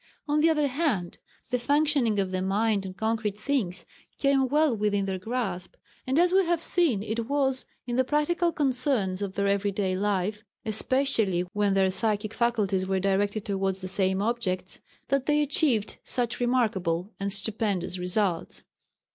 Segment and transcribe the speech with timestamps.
[0.27, 1.19] On the other hand
[1.51, 3.85] the functioning of the mind on concrete things
[4.17, 5.75] came well within their grasp,
[6.07, 9.95] and as we have seen it was in the practical concerns of their every day
[9.95, 14.79] life, especially when their psychic faculties were directed towards the same objects,
[15.09, 18.63] that they achieved such remarkable and stupendous results.